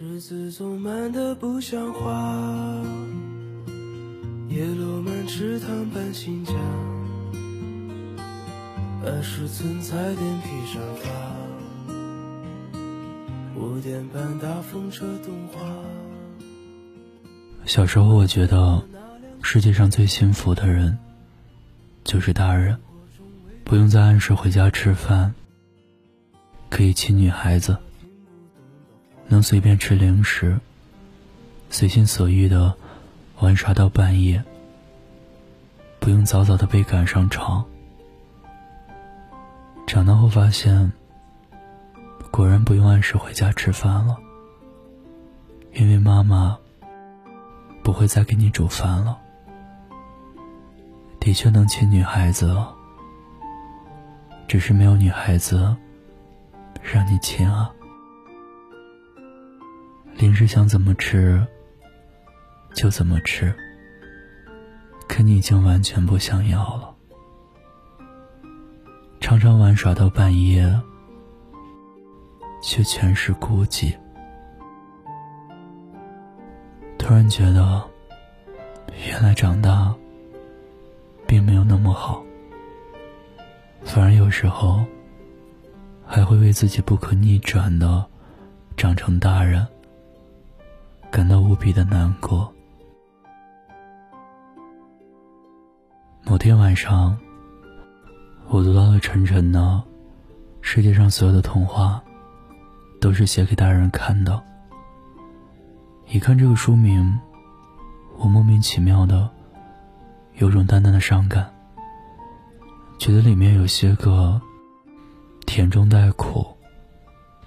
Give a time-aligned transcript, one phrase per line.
[0.00, 2.80] 日子总慢得不像话，
[4.48, 6.52] 叶落满池塘搬新家，
[9.04, 11.10] 儿时存在脸皮上发，
[13.60, 15.58] 五点半大风车动画。
[17.64, 18.80] 小时候，我觉得
[19.42, 20.96] 世界上最幸福的人
[22.04, 22.78] 就是大人，
[23.64, 25.34] 不用再按时回家吃饭，
[26.70, 27.76] 可以亲女孩子。
[29.28, 30.58] 能随便吃零食，
[31.70, 32.74] 随心所欲的
[33.40, 34.42] 玩耍到半夜，
[36.00, 37.64] 不用早早的被赶上床。
[39.86, 40.90] 长大后发现，
[42.30, 44.16] 果然不用按时回家吃饭了，
[45.74, 46.58] 因为妈妈
[47.82, 49.18] 不会再给你煮饭了。
[51.20, 52.56] 的确能亲女孩子，
[54.46, 55.76] 只是没有女孩子
[56.82, 57.70] 让你亲啊。
[60.18, 61.46] 零食想怎么吃
[62.74, 63.54] 就怎么吃，
[65.08, 66.92] 可你已经完全不想要了。
[69.20, 70.68] 常常玩耍到半夜，
[72.60, 73.94] 却全是孤寂。
[76.98, 77.80] 突然觉得，
[79.06, 79.94] 原来长大
[81.28, 82.20] 并没有那么好，
[83.84, 84.84] 反而有时候
[86.04, 88.04] 还会为自己不可逆转的
[88.76, 89.64] 长成大人。
[91.10, 92.52] 感到无比的难过。
[96.24, 97.16] 某天晚上，
[98.48, 99.60] 我读到了晨晨的
[100.60, 102.02] 《世界上所有的童话
[103.00, 104.32] 都是写给大人看的》。
[106.12, 107.18] 一看这个书名，
[108.18, 109.28] 我莫名其妙的
[110.34, 111.50] 有种淡淡的伤感，
[112.98, 114.40] 觉得里面有些个
[115.46, 116.46] 甜中带苦、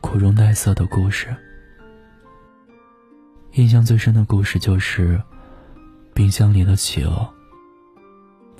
[0.00, 1.36] 苦中带涩的故事。
[3.54, 5.20] 印象最深的故事就是
[6.14, 7.28] 冰箱里的企鹅。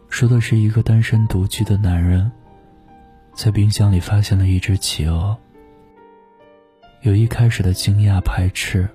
[0.09, 2.31] 说的是一个单身独居的男人，
[3.33, 5.37] 在冰箱里发现了一只企鹅。
[7.03, 8.89] 由一开始的惊讶排斥，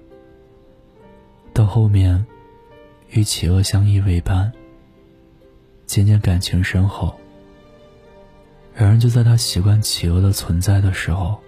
[1.53, 2.25] 到后面
[3.11, 4.51] 与企鹅相依为伴，
[5.85, 7.17] 渐渐感情深厚。
[8.73, 11.39] 然而就在他习惯企鹅的存在的时候，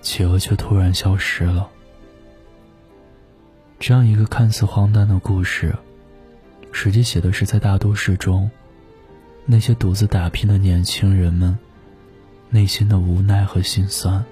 [0.00, 1.68] 企鹅却突然消失了。
[3.78, 5.76] 这样一个看似荒诞的故事，
[6.72, 8.50] 实际写的是在大都市中，
[9.44, 11.56] 那些独自打拼的年轻人们
[12.50, 14.24] 内心的无奈和心酸。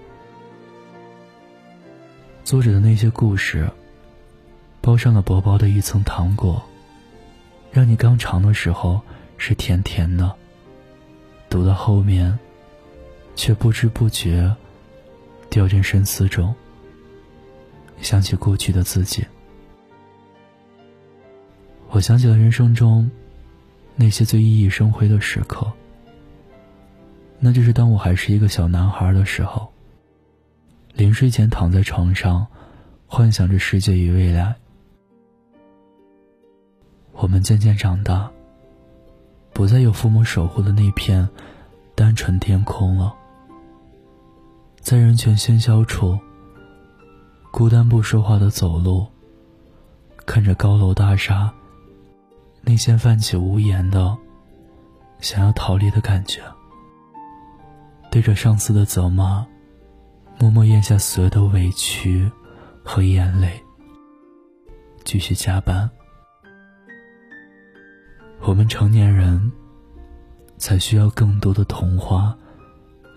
[2.43, 3.71] 作者的那些故事，
[4.81, 6.63] 包上了薄薄的一层糖果，
[7.71, 9.01] 让你刚尝的时候
[9.37, 10.35] 是甜甜的，
[11.49, 12.37] 读到后面，
[13.37, 14.55] 却不知不觉
[15.49, 16.55] 掉进深思中，
[18.01, 19.25] 想起过去的自己。
[21.91, 23.11] 我想起了人生中
[23.95, 25.73] 那些最熠熠生辉的时刻，
[27.39, 29.73] 那就是当我还是一个小男孩的时候，
[30.93, 32.47] 临睡前躺在床上，
[33.07, 34.55] 幻想着世界与未来。
[37.13, 38.29] 我们渐渐长大，
[39.53, 41.29] 不再有父母守护的那片
[41.95, 43.15] 单纯天空了，
[44.81, 46.19] 在人群喧嚣处，
[47.57, 49.07] 孤单不说话的走路，
[50.27, 51.55] 看着高楼大厦。
[52.63, 54.19] 内心泛起无言的
[55.21, 56.43] 想要逃离的感觉，
[58.11, 59.47] 对着上司的责骂，
[60.37, 62.29] 默默咽下所有的委屈
[62.83, 63.63] 和眼泪，
[65.05, 65.89] 继续加班。
[68.41, 69.53] 我们成年人
[70.59, 72.37] 才需要更多的童话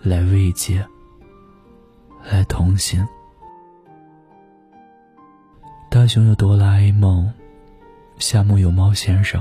[0.00, 0.86] 来慰藉，
[2.22, 3.04] 来同行。
[6.08, 7.30] 熊有哆啦 A 梦。
[8.18, 9.40] 夏目有猫先生，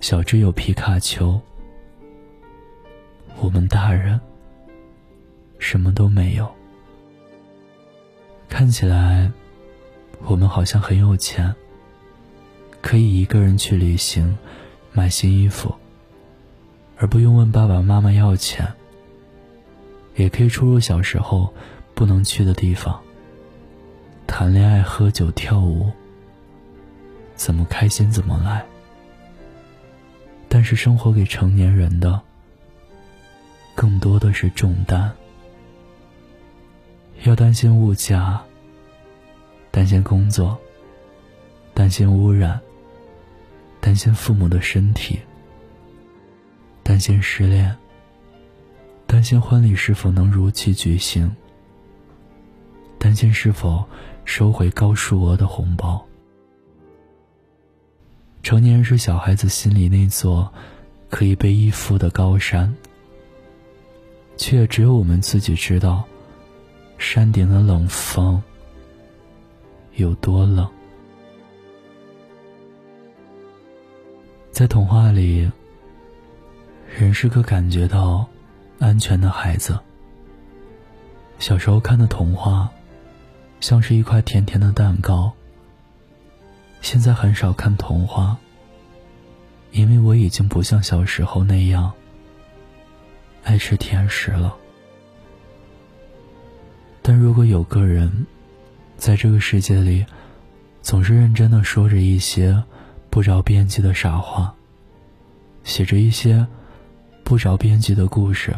[0.00, 1.38] 小智有皮卡丘，
[3.40, 4.18] 我们大人
[5.58, 6.50] 什么都没有。
[8.48, 9.30] 看起来，
[10.24, 11.54] 我们好像很有钱，
[12.80, 14.38] 可以一个人去旅行，
[14.92, 15.74] 买新衣服，
[16.96, 18.66] 而不用问爸爸妈妈要钱。
[20.16, 21.52] 也可以出入小时候
[21.94, 22.98] 不能去的地方，
[24.34, 25.92] 谈恋爱、喝酒、跳舞。
[27.34, 28.64] 怎么开心怎么来，
[30.48, 32.18] 但是生活给成年人的
[33.74, 35.12] 更多的是重担，
[37.24, 38.42] 要担心物价，
[39.70, 40.58] 担心工作，
[41.74, 42.58] 担心污染，
[43.82, 45.20] 担心父母的身体，
[46.82, 47.76] 担心失恋，
[49.06, 51.30] 担心婚礼是否能如期举行，
[52.98, 53.84] 担心是否
[54.24, 56.04] 收回高数额的红包。
[58.42, 60.52] 成年人是小孩子心里那座
[61.08, 62.74] 可以被依附的高山，
[64.36, 66.02] 却也只有我们自己知道，
[66.98, 68.42] 山顶的冷风
[69.94, 70.68] 有多冷。
[74.50, 75.50] 在童话里，
[76.98, 78.26] 人是个感觉到
[78.78, 79.78] 安全的孩子。
[81.38, 82.70] 小时候看的童话，
[83.62, 85.32] 像是一块甜甜的蛋糕。
[86.80, 88.36] 现在很少看童话，
[89.70, 91.92] 因为我已经不像小时候那样
[93.44, 94.54] 爱吃甜食了。
[97.00, 98.26] 但如果有个人，
[98.96, 100.04] 在这个世界里，
[100.82, 102.62] 总是认真的说着一些。
[103.10, 104.54] 不着边际的傻话，
[105.64, 106.46] 写着一些
[107.22, 108.56] 不着边际的故事。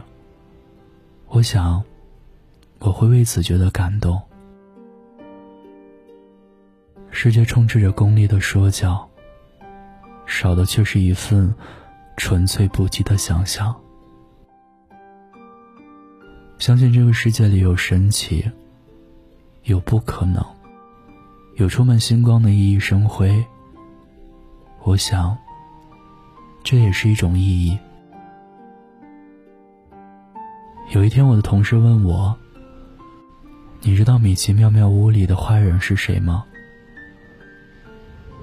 [1.27, 1.83] 我想，
[2.79, 4.23] 我会为此觉得感动。
[7.17, 9.09] 世界充斥着功利的说教，
[10.27, 11.55] 少的却是一份
[12.17, 13.75] 纯粹不羁的想象。
[16.59, 18.45] 相信这个世界里有神奇，
[19.63, 20.45] 有不可能，
[21.55, 23.43] 有充满星光的熠熠生辉。
[24.83, 25.39] 我想，
[26.65, 27.79] 这也是一种意义。
[30.91, 32.37] 有一天，我的同事问我
[33.83, 36.45] ：“你知道米奇妙妙屋里的坏人是谁吗？”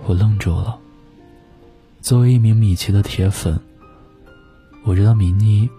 [0.05, 0.77] 我愣住了。
[2.01, 3.59] 作为一名米奇的铁粉，
[4.83, 5.69] 我知道米妮、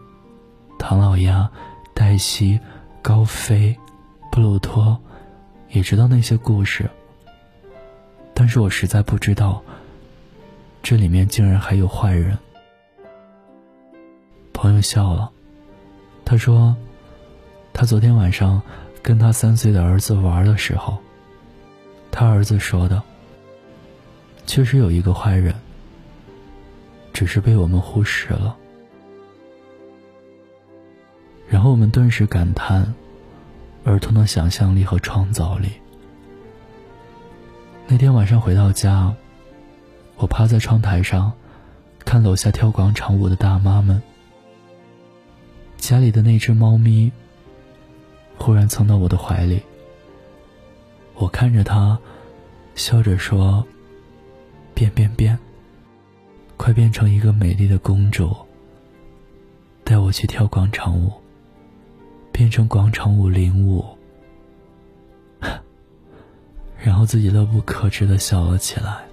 [0.79, 1.51] 唐老鸭、
[1.95, 2.59] 黛西、
[3.03, 3.77] 高飞、
[4.31, 4.99] 布鲁托，
[5.71, 6.89] 也知道那些故事，
[8.33, 9.63] 但是我实在不知道。
[10.83, 12.37] 这里面竟然还有坏人。
[14.53, 15.31] 朋友笑了，
[16.25, 16.75] 他说
[17.73, 18.63] ：“他昨天晚上
[19.03, 20.99] 跟他三岁的儿子玩的时候，
[22.11, 23.03] 他儿子说的，
[24.47, 25.55] 确实有一个坏人，
[27.13, 28.57] 只是被我们忽视了。”
[31.49, 32.95] 然后我们顿时感叹，
[33.85, 35.69] 儿童的想象力和创造力。
[37.87, 39.15] 那天晚上回到家。
[40.17, 41.33] 我趴在窗台上，
[42.05, 44.01] 看楼下跳广场舞的大妈们。
[45.79, 47.11] 家里的那只猫咪
[48.39, 49.61] 忽然蹭到我的怀里，
[51.17, 51.99] 我看着它，
[52.77, 53.67] 笑着说
[54.83, 55.39] ：“变变变，
[56.57, 58.35] 快变成一个美丽的公主，
[59.85, 61.13] 带我去跳广场舞，
[62.33, 63.85] 变成广场舞领舞。
[66.83, 69.05] ”然后自己乐不可支的笑了起来。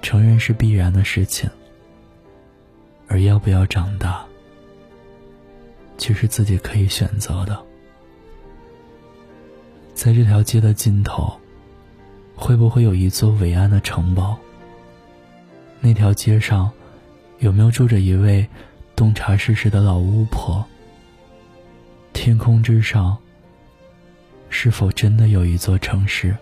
[0.00, 1.50] 成人是必然的事情，
[3.08, 4.24] 而要不要长大，
[5.98, 7.69] 却是自己可以选择的。
[10.00, 11.30] 在这条街的尽头，
[12.34, 14.34] 会不会有一座伟岸的城堡？
[15.78, 16.70] 那条街上，
[17.40, 18.48] 有没有住着一位
[18.96, 20.64] 洞察世事的老巫婆？
[22.14, 23.14] 天空之上，
[24.48, 26.34] 是否真的有一座城市？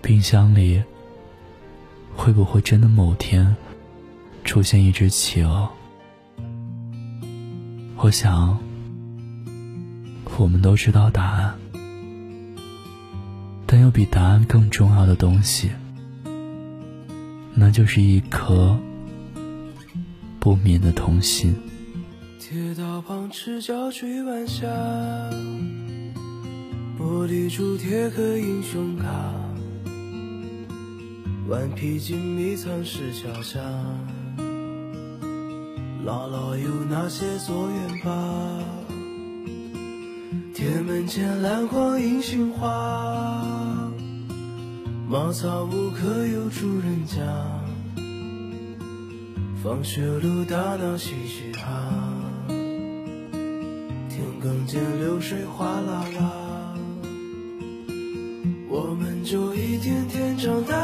[0.00, 0.80] 冰箱里。
[2.16, 3.56] 会不会真的某天
[4.44, 5.68] 出现一只企鹅？
[7.96, 8.56] 我想，
[10.36, 11.58] 我们都知道答案，
[13.70, 15.70] 但有比答案更重要的东西，
[17.54, 18.74] 那就是一颗
[20.40, 21.54] 不眠的童心。
[22.40, 24.66] 铁道旁赤脚追晚霞，
[26.98, 29.06] 玻璃珠铁盒英雄卡。
[31.46, 33.60] 顽皮筋迷藏石桥下，
[36.06, 38.64] 姥姥有那些作业吧？
[40.54, 43.57] 铁门前蓝黄银杏花，
[45.10, 47.16] 茅草屋可有住人家？
[49.62, 51.94] 放学路打闹嬉嘻哈，
[54.10, 56.74] 田埂间流水哗啦啦，
[58.68, 60.76] 我们就一天天长大。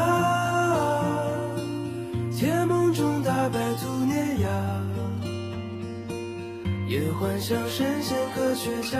[2.35, 4.47] 甜梦中大白兔碾压，
[6.89, 8.99] 也幻想神仙科学家。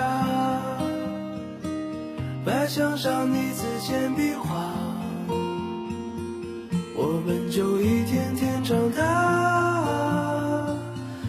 [2.45, 4.71] 白墙上你字简笔画，
[6.97, 10.75] 我们就一天天长大。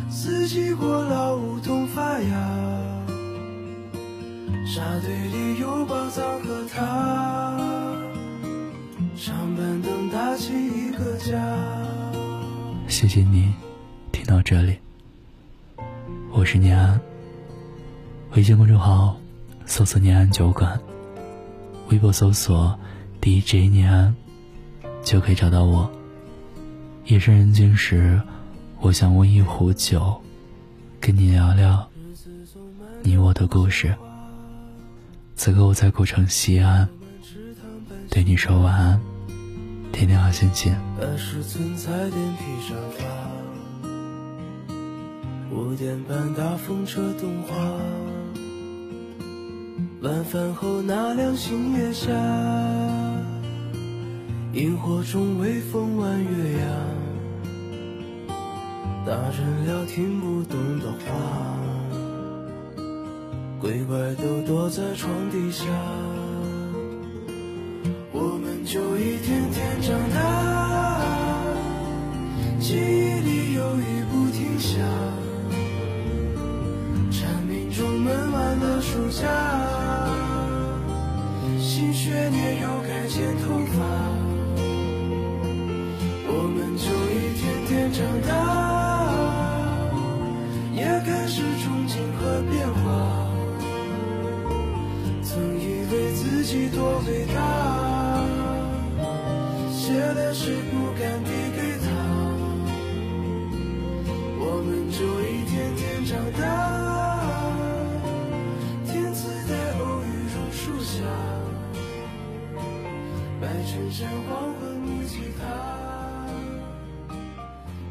[0.08, 3.04] 四季过老，梧桐发芽，
[4.64, 7.56] 沙堆里有宝藏和他，
[9.16, 11.36] 长板凳搭起一个家。
[12.86, 13.52] 谢谢你
[14.12, 14.78] 听到这里，
[16.30, 17.00] 我是念安。
[18.34, 19.16] 微信公众号
[19.64, 20.78] 搜索“念安酒馆”，
[21.90, 22.78] 微博搜索
[23.20, 24.14] “DJ 念安”，
[25.06, 25.88] 就可以找到我。
[27.04, 28.20] 夜深人静时，
[28.80, 30.20] 我想温一壶酒，
[31.00, 31.88] 跟你聊聊
[33.02, 33.94] 你我的故事。
[35.36, 36.88] 此刻我在古城西安，
[38.10, 39.00] 对你说晚安，
[39.92, 40.74] 天天好心情。
[45.52, 47.54] 五点半，大风车动画。
[50.02, 52.12] 晚饭后那凉星月下，
[54.56, 56.66] 萤火虫微风弯月牙，
[59.04, 61.04] 大人聊听不懂的话，
[63.60, 65.66] 鬼怪都躲在床底下，
[68.12, 71.02] 我们就一天天长大，
[72.58, 74.80] 记忆里有雨不停下。
[77.10, 79.28] 蝉鸣中闷完了暑假，
[81.60, 83.84] 新学年又该剪头发，
[100.46, 101.90] 却不敢递给他，
[104.38, 106.40] 我们就一天天长大。
[108.86, 111.02] 天赐的偶遇榕树下
[113.40, 115.42] 白衬衫，黄昏，木吉他，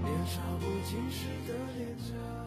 [0.01, 2.44] 年少不经事的脸颊。